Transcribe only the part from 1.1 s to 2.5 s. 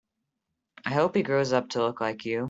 he grows up to look like you.